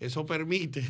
[0.00, 0.88] Eso permite,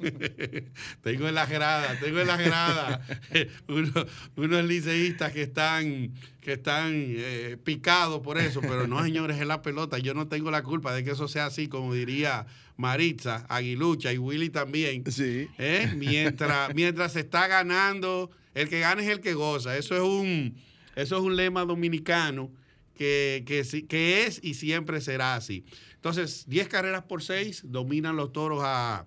[1.02, 3.06] tengo en la grada, tengo en la grada
[3.68, 9.46] unos, unos liceístas que están, que están eh, picados por eso, pero no, señores, es
[9.46, 9.98] la pelota.
[9.98, 12.44] Yo no tengo la culpa de que eso sea así, como diría
[12.76, 15.04] Maritza, Aguilucha y Willy también.
[15.10, 15.48] Sí.
[15.56, 15.94] ¿eh?
[15.96, 19.78] Mientras, mientras se está ganando, el que gana es el que goza.
[19.78, 20.56] Eso es un,
[20.96, 22.50] eso es un lema dominicano
[22.94, 25.64] que, que, que es y siempre será así.
[25.94, 29.06] Entonces, 10 carreras por 6 dominan los toros a,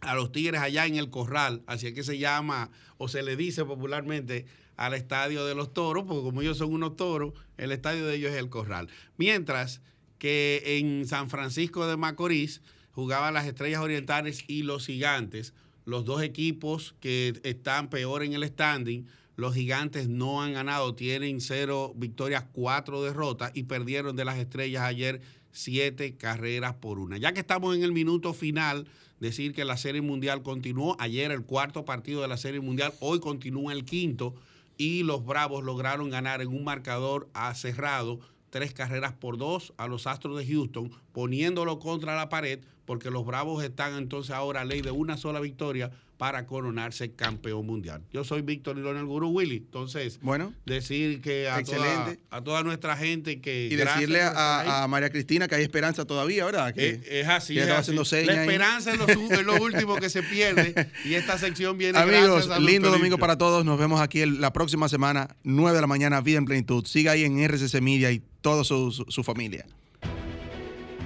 [0.00, 3.36] a los Tigres allá en el Corral, así es que se llama o se le
[3.36, 4.46] dice popularmente
[4.76, 8.32] al estadio de los toros, porque como ellos son unos toros, el estadio de ellos
[8.32, 8.88] es el Corral.
[9.16, 9.80] Mientras
[10.18, 12.60] que en San Francisco de Macorís
[12.92, 15.54] jugaban las Estrellas Orientales y los Gigantes,
[15.84, 19.06] los dos equipos que están peor en el standing.
[19.38, 24.82] Los gigantes no han ganado, tienen cero victorias, cuatro derrotas y perdieron de las estrellas
[24.82, 25.20] ayer
[25.52, 27.18] siete carreras por una.
[27.18, 28.88] Ya que estamos en el minuto final,
[29.20, 30.96] decir que la Serie Mundial continuó.
[30.98, 34.34] Ayer el cuarto partido de la Serie Mundial, hoy continúa el quinto
[34.76, 38.18] y los Bravos lograron ganar en un marcador a cerrado
[38.50, 43.24] tres carreras por dos a los Astros de Houston, poniéndolo contra la pared, porque los
[43.24, 48.02] Bravos están entonces ahora a ley de una sola victoria para coronarse campeón mundial.
[48.12, 52.62] Yo soy Víctor y el Gurú Willy, entonces Bueno, decir que a toda, a toda
[52.64, 53.66] nuestra gente que...
[53.70, 56.74] y decirle a, a María Cristina que hay esperanza todavía, ¿verdad?
[56.74, 57.84] Que, es así, que es estaba así.
[57.92, 61.38] haciendo señas La esperanza es lo, su- es lo último que se pierde y esta
[61.38, 63.64] sección viene Amigos, gracias a lindo domingo para todos.
[63.64, 66.84] Nos vemos aquí el- la próxima semana, 9 de la mañana, Vida en Plenitud.
[66.84, 69.64] Siga ahí en RCC Media y toda su, su- su familia.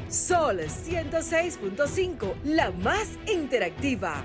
[0.09, 4.25] Sol 106.5, la más interactiva.